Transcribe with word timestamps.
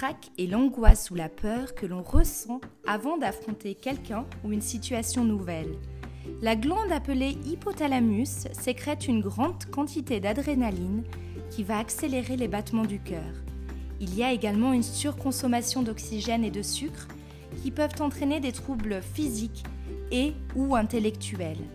trac 0.00 0.30
est 0.38 0.46
l'angoisse 0.46 1.10
ou 1.10 1.14
la 1.14 1.28
peur 1.28 1.74
que 1.74 1.84
l'on 1.84 2.02
ressent 2.02 2.62
avant 2.86 3.18
d'affronter 3.18 3.74
quelqu'un 3.74 4.24
ou 4.42 4.50
une 4.50 4.62
situation 4.62 5.24
nouvelle. 5.24 5.74
La 6.40 6.56
glande 6.56 6.90
appelée 6.90 7.36
hypothalamus 7.44 8.48
sécrète 8.52 9.08
une 9.08 9.20
grande 9.20 9.62
quantité 9.66 10.18
d'adrénaline 10.18 11.04
qui 11.50 11.64
va 11.64 11.76
accélérer 11.76 12.38
les 12.38 12.48
battements 12.48 12.86
du 12.86 12.98
cœur. 12.98 13.30
Il 14.00 14.14
y 14.14 14.22
a 14.22 14.32
également 14.32 14.72
une 14.72 14.82
surconsommation 14.82 15.82
d'oxygène 15.82 16.44
et 16.44 16.50
de 16.50 16.62
sucre 16.62 17.06
qui 17.62 17.70
peuvent 17.70 18.00
entraîner 18.00 18.40
des 18.40 18.52
troubles 18.52 19.02
physiques 19.02 19.64
et 20.10 20.32
ou 20.56 20.76
intellectuels. 20.76 21.66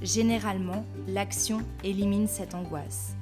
Généralement, 0.00 0.86
l'action 1.06 1.60
élimine 1.84 2.28
cette 2.28 2.54
angoisse. 2.54 3.14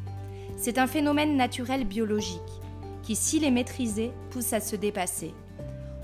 C'est 0.56 0.78
un 0.78 0.86
phénomène 0.86 1.36
naturel 1.36 1.84
biologique 1.84 2.62
qui, 3.06 3.14
s'il 3.14 3.44
est 3.44 3.52
maîtrisé, 3.52 4.10
pousse 4.30 4.52
à 4.52 4.58
se 4.58 4.74
dépasser. 4.74 5.32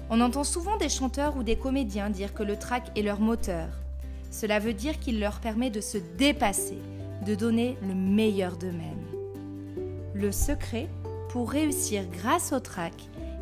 On 0.08 0.20
entend 0.20 0.44
souvent 0.44 0.76
des 0.76 0.88
chanteurs 0.88 1.36
ou 1.36 1.42
des 1.42 1.56
comédiens 1.56 2.10
dire 2.10 2.32
que 2.32 2.44
le 2.44 2.56
trac 2.56 2.96
est 2.96 3.02
leur 3.02 3.18
moteur. 3.18 3.68
Cela 4.30 4.60
veut 4.60 4.72
dire 4.72 5.00
qu'il 5.00 5.18
leur 5.18 5.40
permet 5.40 5.68
de 5.68 5.80
se 5.80 5.98
dépasser, 6.16 6.78
de 7.26 7.34
donner 7.34 7.76
le 7.82 7.94
meilleur 7.94 8.56
d'eux-mêmes. 8.56 9.04
Le 10.14 10.30
secret 10.30 10.88
pour 11.30 11.50
réussir 11.50 12.04
grâce 12.06 12.52
au 12.52 12.60
trac 12.60 12.94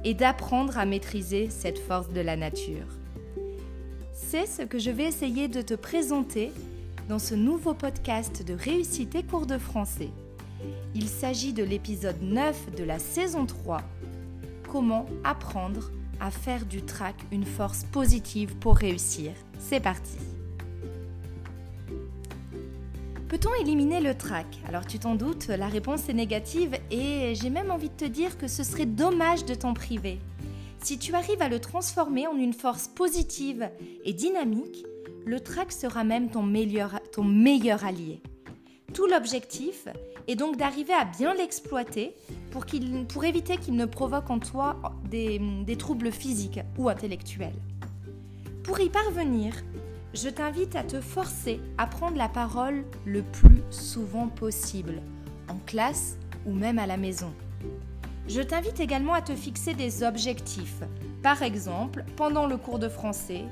est 0.04 0.14
d'apprendre 0.14 0.78
à 0.78 0.86
maîtriser 0.86 1.50
cette 1.50 1.78
force 1.78 2.08
de 2.08 2.22
la 2.22 2.36
nature. 2.36 2.86
C'est 4.14 4.46
ce 4.46 4.62
que 4.62 4.78
je 4.78 4.90
vais 4.90 5.04
essayer 5.04 5.48
de 5.48 5.60
te 5.60 5.74
présenter 5.74 6.50
dans 7.10 7.18
ce 7.18 7.34
nouveau 7.34 7.74
podcast 7.74 8.42
de 8.42 8.54
Réussite 8.54 9.16
et 9.16 9.22
cours 9.22 9.46
de 9.46 9.58
français. 9.58 10.10
Il 10.94 11.08
s'agit 11.08 11.52
de 11.52 11.62
l'épisode 11.62 12.20
9 12.22 12.74
de 12.76 12.84
la 12.84 12.98
saison 12.98 13.46
3. 13.46 13.82
Comment 14.70 15.06
apprendre 15.24 15.90
à 16.20 16.30
faire 16.30 16.66
du 16.66 16.82
trac 16.82 17.14
une 17.32 17.44
force 17.44 17.84
positive 17.84 18.56
pour 18.56 18.76
réussir? 18.76 19.32
C'est 19.58 19.80
parti. 19.80 20.18
Peut-on 23.28 23.54
éliminer 23.60 24.00
le 24.00 24.16
trac 24.16 24.46
Alors 24.66 24.86
tu 24.86 24.98
t'en 24.98 25.14
doutes, 25.14 25.46
la 25.46 25.68
réponse 25.68 26.08
est 26.08 26.14
négative 26.14 26.76
et 26.90 27.34
j'ai 27.36 27.48
même 27.48 27.70
envie 27.70 27.88
de 27.88 27.94
te 27.94 28.04
dire 28.04 28.36
que 28.36 28.48
ce 28.48 28.64
serait 28.64 28.86
dommage 28.86 29.44
de 29.44 29.54
t'en 29.54 29.72
priver. 29.72 30.18
Si 30.82 30.98
tu 30.98 31.14
arrives 31.14 31.40
à 31.40 31.48
le 31.48 31.60
transformer 31.60 32.26
en 32.26 32.36
une 32.36 32.54
force 32.54 32.88
positive 32.88 33.70
et 34.04 34.14
dynamique, 34.14 34.84
le 35.26 35.38
trac 35.38 35.70
sera 35.70 36.02
même 36.02 36.30
ton 36.30 36.42
meilleur, 36.42 36.98
ton 37.12 37.22
meilleur 37.22 37.84
allié. 37.84 38.20
Tout 38.94 39.06
l'objectif 39.06 39.86
est 40.26 40.34
donc 40.34 40.56
d'arriver 40.56 40.92
à 40.92 41.04
bien 41.04 41.34
l'exploiter 41.34 42.14
pour, 42.50 42.66
pour, 43.08 43.24
éviter 43.24 43.56
qu'il 43.56 43.76
ne 43.76 43.86
provoque 43.86 44.30
en 44.30 44.38
toi 44.38 44.76
des, 45.08 45.76
troubles 45.78 46.10
physiques 46.10 46.60
ou 46.76 46.88
intellectuels. 46.88 47.54
Pour 48.64 48.80
y 48.80 48.88
parvenir, 48.88 49.54
je 50.12 50.28
t'invite 50.28 50.74
à 50.74 50.82
te 50.82 51.00
forcer 51.00 51.60
à 51.78 51.86
prendre 51.86 52.16
la 52.16 52.28
parole 52.28 52.84
le 53.04 53.22
plus 53.22 53.62
souvent 53.70 54.26
possible, 54.26 55.00
en 55.48 55.58
classe 55.66 56.18
ou 56.44 56.52
même 56.52 56.78
à 56.78 56.86
la 56.86 56.96
maison. 56.96 57.32
Je 58.26 58.40
t'invite 58.40 58.80
également 58.80 59.14
à 59.14 59.22
te 59.22 59.34
fixer 59.34 59.74
des 59.74 60.02
objectifs. 60.02 60.82
Par 61.22 61.42
exemple, 61.42 62.04
pendant 62.16 62.46
le 62.46 62.56
cours 62.56 62.78
de 62.78 62.88
français, 62.88 63.44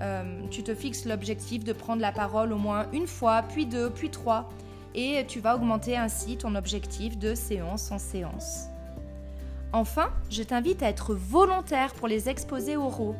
euh, 0.00 0.40
tu 0.50 0.62
te 0.62 0.74
fixes 0.74 1.04
l'objectif 1.04 1.64
de 1.64 1.72
prendre 1.72 2.02
la 2.02 2.12
parole 2.12 2.52
au 2.52 2.58
moins 2.58 2.86
une 2.92 3.06
fois, 3.06 3.42
puis 3.42 3.66
deux, 3.66 3.90
puis 3.90 4.10
trois, 4.10 4.48
et 4.94 5.24
tu 5.26 5.40
vas 5.40 5.56
augmenter 5.56 5.96
ainsi 5.96 6.36
ton 6.36 6.54
objectif 6.54 7.18
de 7.18 7.34
séance 7.34 7.90
en 7.90 7.98
séance. 7.98 8.66
Enfin, 9.72 10.10
je 10.30 10.42
t'invite 10.42 10.82
à 10.82 10.88
être 10.88 11.14
volontaire 11.14 11.94
pour 11.94 12.06
les 12.06 12.28
exposés 12.28 12.76
oraux. 12.76 13.16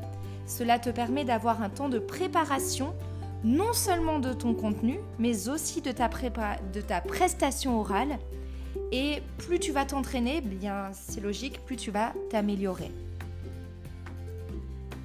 Cela 0.46 0.78
te 0.78 0.90
permet 0.90 1.24
d'avoir 1.24 1.62
un 1.62 1.68
temps 1.68 1.88
de 1.88 1.98
préparation 1.98 2.94
non 3.42 3.72
seulement 3.72 4.20
de 4.20 4.32
ton 4.32 4.54
contenu, 4.54 5.00
mais 5.18 5.48
aussi 5.48 5.82
de 5.82 5.92
ta, 5.92 6.08
prestation 7.00 7.80
orale. 7.80 8.18
Et 8.92 9.22
plus 9.38 9.58
tu 9.58 9.72
vas 9.72 9.84
t'entraîner, 9.84 10.40
bien 10.40 10.90
c'est 10.92 11.20
logique, 11.20 11.60
plus 11.64 11.76
tu 11.76 11.90
vas 11.90 12.12
t'améliorer. 12.30 12.90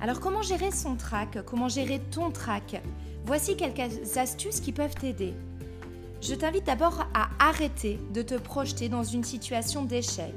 Alors 0.02 0.20
comment 0.22 0.42
gérer 0.42 0.72
son 0.72 0.96
trac? 0.96 1.40
Comment 1.46 1.68
gérer 1.68 2.00
ton 2.00 2.32
trac? 2.32 2.82
Voici 3.26 3.58
quelques 3.58 4.18
astuces 4.18 4.62
qui 4.62 4.72
peuvent 4.72 4.96
t'aider. 4.96 5.34
Je 6.22 6.36
t'invite 6.36 6.66
d'abord 6.66 7.08
à 7.14 7.30
arrêter 7.40 7.98
de 8.14 8.22
te 8.22 8.36
projeter 8.36 8.90
dans 8.90 9.04
une 9.04 9.24
situation 9.24 9.84
d'échec. 9.84 10.34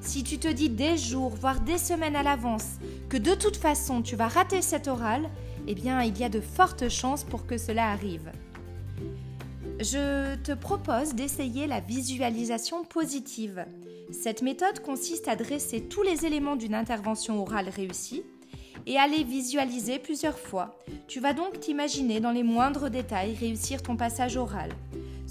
Si 0.00 0.24
tu 0.24 0.38
te 0.38 0.48
dis 0.48 0.68
des 0.68 0.96
jours, 0.96 1.30
voire 1.30 1.60
des 1.60 1.78
semaines 1.78 2.16
à 2.16 2.22
l'avance, 2.22 2.78
que 3.08 3.16
de 3.16 3.34
toute 3.34 3.56
façon 3.56 4.02
tu 4.02 4.16
vas 4.16 4.28
rater 4.28 4.60
cet 4.60 4.88
oral, 4.88 5.28
eh 5.68 5.74
bien 5.74 6.02
il 6.02 6.18
y 6.18 6.24
a 6.24 6.28
de 6.28 6.40
fortes 6.40 6.88
chances 6.88 7.22
pour 7.22 7.46
que 7.46 7.58
cela 7.58 7.90
arrive. 7.90 8.32
Je 9.78 10.34
te 10.36 10.52
propose 10.52 11.14
d'essayer 11.14 11.66
la 11.66 11.80
visualisation 11.80 12.84
positive. 12.84 13.64
Cette 14.10 14.42
méthode 14.42 14.80
consiste 14.80 15.28
à 15.28 15.36
dresser 15.36 15.82
tous 15.82 16.02
les 16.02 16.26
éléments 16.26 16.56
d'une 16.56 16.74
intervention 16.74 17.40
orale 17.40 17.68
réussie 17.68 18.24
et 18.86 18.98
à 18.98 19.06
les 19.06 19.22
visualiser 19.22 19.98
plusieurs 19.98 20.38
fois. 20.38 20.78
Tu 21.06 21.20
vas 21.20 21.32
donc 21.32 21.60
t'imaginer 21.60 22.20
dans 22.20 22.32
les 22.32 22.42
moindres 22.42 22.90
détails 22.90 23.34
réussir 23.34 23.82
ton 23.82 23.96
passage 23.96 24.36
oral. 24.36 24.70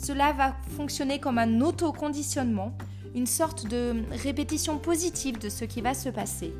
Cela 0.01 0.31
va 0.31 0.55
fonctionner 0.77 1.19
comme 1.19 1.37
un 1.37 1.59
autoconditionnement, 1.59 2.71
une 3.15 3.25
sorte 3.25 3.67
de 3.67 3.95
répétition 4.23 4.77
positive 4.77 5.37
de 5.39 5.49
ce 5.49 5.65
qui 5.65 5.81
va 5.81 5.93
se 5.93 6.07
passer. 6.07 6.53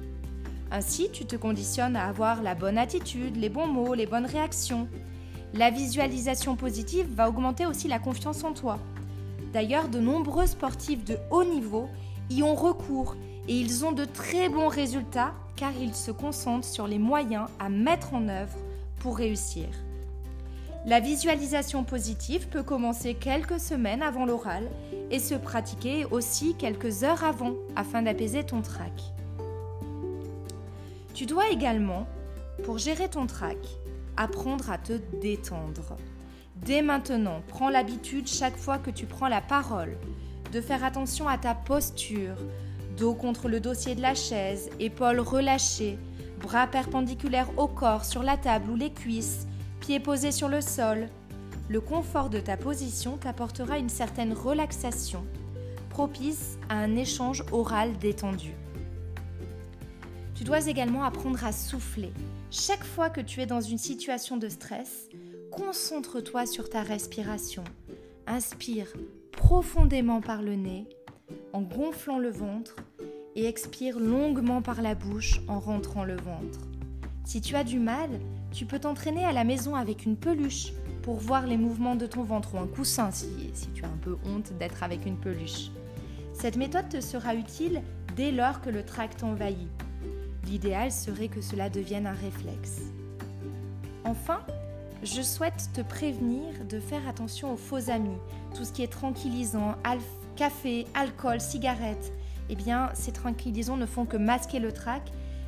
Ainsi, 0.72 1.10
tu 1.14 1.26
te 1.26 1.38
conditionnes 1.38 1.96
à 1.96 2.06
avoir 2.06 2.44
la 2.44 2.54
bonne 2.54 2.78
attitude, 2.78 3.38
les 3.38 3.50
bons 3.50 3.66
mots, 3.66 3.94
les 3.94 4.06
bonnes 4.06 4.26
réactions. 4.26 4.90
La 5.54 5.72
visualisation 5.72 6.58
positive 6.58 7.08
va 7.16 7.30
augmenter 7.30 7.66
aussi 7.66 7.88
la 7.88 7.98
confiance 7.98 8.44
en 8.44 8.54
toi. 8.54 8.78
D'ailleurs, 9.54 9.88
de 9.88 10.00
nombreux 10.00 10.46
sportifs 10.46 11.06
de 11.06 11.18
haut 11.32 11.46
niveau 11.46 11.88
y 12.30 12.44
ont 12.44 12.56
recours 12.56 13.16
et 13.48 13.58
ils 13.58 13.86
ont 13.86 13.94
de 13.94 14.06
très 14.06 14.50
bons 14.50 14.68
résultats 14.68 15.34
car 15.56 15.72
ils 15.82 15.96
se 15.96 16.12
concentrent 16.12 16.68
sur 16.68 16.88
les 16.88 17.00
moyens 17.00 17.48
à 17.58 17.70
mettre 17.70 18.14
en 18.14 18.28
œuvre 18.28 18.58
pour 19.00 19.18
réussir. 19.18 19.66
La 20.86 21.02
visualisation 21.02 21.84
positive 21.84 22.48
peut 22.48 22.64
commencer 22.64 23.14
quelques 23.14 23.60
semaines 23.60 24.02
avant 24.02 24.26
l'oral 24.26 24.70
et 25.12 25.20
se 25.20 25.36
pratiquer 25.36 26.06
aussi 26.06 26.56
quelques 26.56 27.04
heures 27.04 27.24
avant 27.26 27.54
afin 27.76 28.02
d'apaiser 28.02 28.46
ton 28.46 28.62
trac. 28.62 28.94
Tu 31.14 31.26
dois 31.26 31.50
également, 31.50 32.08
pour 32.64 32.78
gérer 32.78 33.10
ton 33.10 33.28
trac, 33.28 33.58
apprendre 34.16 34.72
à 34.72 34.78
te 34.78 34.94
détendre. 35.22 35.98
Dès 36.56 36.82
maintenant, 36.82 37.42
prends 37.50 37.70
l'habitude 37.70 38.28
chaque 38.28 38.58
fois 38.58 38.78
que 38.78 38.90
tu 38.90 39.06
prends 39.06 39.28
la 39.28 39.42
parole 39.42 39.98
de 40.54 40.62
faire 40.62 40.86
attention 40.86 41.28
à 41.28 41.38
ta 41.38 41.56
posture, 41.56 42.38
dos 42.98 43.14
contre 43.14 43.50
le 43.50 43.60
dossier 43.60 43.96
de 43.96 44.02
la 44.02 44.16
chaise, 44.16 44.70
épaules 44.80 45.20
relâchées, 45.20 46.00
bras 46.42 46.68
perpendiculaires 46.68 47.52
au 47.58 47.68
corps 47.68 48.06
sur 48.06 48.24
la 48.24 48.38
table 48.38 48.72
ou 48.72 48.76
les 48.76 48.92
cuisses, 48.92 49.46
pieds 49.90 50.00
posés 50.00 50.32
sur 50.32 50.50
le 50.50 50.62
sol. 50.62 51.08
Le 51.68 51.82
confort 51.82 52.30
de 52.30 52.40
ta 52.40 52.58
position 52.58 53.18
t'apportera 53.18 53.80
une 53.80 53.90
certaine 53.90 54.34
relaxation, 54.34 55.26
propice 55.90 56.60
à 56.70 56.76
un 56.76 56.96
échange 56.96 57.44
oral 57.52 57.98
détendu. 57.98 58.54
Tu 60.36 60.44
dois 60.44 60.68
également 60.68 61.04
apprendre 61.04 61.44
à 61.44 61.52
souffler. 61.52 62.14
Chaque 62.52 62.84
fois 62.84 63.10
que 63.10 63.20
tu 63.20 63.42
es 63.42 63.48
dans 63.48 63.62
une 63.62 63.80
situation 63.80 64.38
de 64.38 64.48
stress, 64.48 65.10
concentre-toi 65.50 66.46
sur 66.46 66.70
ta 66.70 66.84
respiration. 66.84 67.64
Inspire 68.28 68.94
profondément 69.32 70.22
par 70.22 70.44
le 70.44 70.54
nez 70.54 70.88
en 71.52 71.64
gonflant 71.64 72.20
le 72.20 72.30
ventre 72.30 72.76
et 73.36 73.48
expire 73.48 74.00
longuement 74.00 74.62
par 74.62 74.84
la 74.84 74.94
bouche 74.94 75.42
en 75.48 75.60
rentrant 75.60 76.04
le 76.04 76.18
ventre. 76.18 76.60
Si 77.26 77.42
tu 77.42 77.56
as 77.56 77.64
du 77.64 77.80
mal, 77.80 78.12
tu 78.52 78.66
peux 78.66 78.80
t'entraîner 78.80 79.26
à 79.26 79.32
la 79.32 79.44
maison 79.44 79.76
avec 79.76 80.06
une 80.06 80.16
peluche 80.16 80.74
pour 81.02 81.16
voir 81.16 81.46
les 81.48 81.58
mouvements 81.58 81.96
de 81.96 82.06
ton 82.06 82.24
ventre 82.24 82.56
ou 82.56 82.58
un 82.60 82.68
coussin 82.68 83.12
si, 83.12 83.52
tu 83.74 83.84
as 83.84 83.88
un 83.88 83.98
peu 84.02 84.18
honte 84.26 84.54
d'être 84.60 84.84
avec 84.84 85.06
une 85.06 85.18
peluche. 85.18 85.70
Cette 86.34 86.58
méthode 86.58 86.90
te 86.90 87.02
sera 87.02 87.36
utile 87.36 87.82
dès 88.16 88.32
lors 88.32 88.62
que 88.62 88.70
le 88.70 88.84
trac 88.84 89.16
t'envahit. 89.18 89.70
L'idéal 90.46 90.92
serait 90.92 91.28
que 91.28 91.42
cela 91.42 91.70
devienne 91.70 92.08
un 92.08 92.14
réflexe. 92.14 92.82
Enfin, 94.04 94.42
je 95.04 95.22
souhaite 95.22 95.70
te 95.74 95.82
prévenir 95.82 96.54
de 96.70 96.80
faire 96.80 97.08
attention 97.08 97.54
aux 97.54 97.58
faux 97.58 97.90
amis, 97.90 98.18
tout 98.56 98.66
ce 98.66 98.72
qui 98.72 98.84
est 98.84 98.92
tranquillisant, 98.92 99.76
café, 100.36 100.86
alcool, 100.94 101.40
cigarettes, 101.40 102.14
eh 102.50 102.56
bien, 102.56 102.90
ces 102.94 103.12
tranquillisants 103.12 103.78
ne 103.78 103.86
font 103.86 104.06
que 104.06 104.18
masquer 104.18 104.60
le 104.60 104.72
trac, 104.72 105.04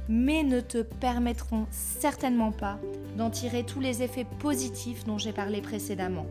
mais 0.10 0.44
ne 0.44 0.60
te 0.60 0.82
permettront 0.82 1.66
certainement 1.72 2.52
pas 2.52 2.80
d'en 3.18 3.30
tirer 3.30 3.64
tous 3.64 3.80
les 3.80 4.04
effets 4.04 4.26
positifs 4.40 5.04
dont 5.06 5.18
j'ai 5.18 5.34
parlé 5.34 5.62
précédemment. 5.62 6.26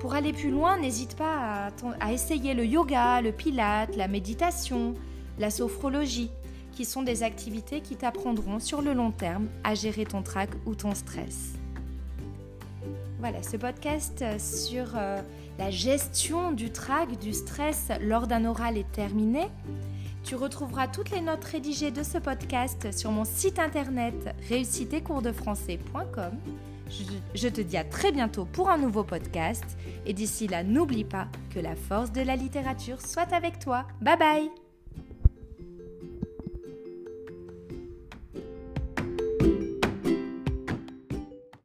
Pour 0.00 0.14
aller 0.14 0.32
plus 0.32 0.50
loin, 0.50 0.78
n'hésite 0.78 1.16
pas 1.16 1.70
à, 2.00 2.12
essayer 2.12 2.54
le 2.54 2.64
yoga, 2.64 3.20
le 3.20 3.32
pilate, 3.32 3.96
la 3.96 4.08
méditation, 4.08 4.94
la 5.38 5.50
sophrologie, 5.50 6.30
qui 6.72 6.84
sont 6.84 7.02
des 7.02 7.22
activités 7.22 7.80
qui 7.80 7.96
t'apprendront 7.96 8.60
sur 8.60 8.82
le 8.82 8.92
long 8.92 9.10
terme 9.10 9.48
à 9.64 9.74
gérer 9.74 10.04
ton 10.04 10.22
trac 10.22 10.50
ou 10.66 10.74
ton 10.74 10.94
stress. 10.94 11.54
Voilà, 13.18 13.42
ce 13.42 13.56
podcast 13.56 14.22
sur 14.38 14.92
euh, 14.94 15.20
la 15.58 15.70
gestion 15.70 16.52
du 16.52 16.70
trac, 16.70 17.18
du 17.18 17.32
stress 17.32 17.88
lors 18.02 18.26
d'un 18.26 18.44
oral 18.44 18.76
est 18.76 18.92
terminé. 18.92 19.46
Tu 20.26 20.34
retrouveras 20.34 20.88
toutes 20.88 21.10
les 21.10 21.20
notes 21.20 21.44
rédigées 21.44 21.92
de 21.92 22.02
ce 22.02 22.18
podcast 22.18 22.90
sur 22.92 23.12
mon 23.12 23.24
site 23.24 23.60
internet 23.60 24.34
réussitescoursdefrançais.com. 24.48 26.32
Je, 26.90 27.02
je 27.34 27.48
te 27.48 27.60
dis 27.60 27.76
à 27.76 27.84
très 27.84 28.10
bientôt 28.10 28.44
pour 28.44 28.68
un 28.68 28.76
nouveau 28.76 29.04
podcast 29.04 29.64
et 30.04 30.12
d'ici 30.12 30.48
là, 30.48 30.64
n'oublie 30.64 31.04
pas 31.04 31.28
que 31.54 31.60
la 31.60 31.76
force 31.76 32.10
de 32.10 32.22
la 32.22 32.34
littérature 32.34 33.00
soit 33.00 33.32
avec 33.32 33.60
toi. 33.60 33.86
Bye 34.00 34.18
bye 34.18 34.65